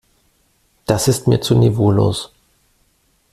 [0.87, 2.31] Das ist mir zu niveaulos.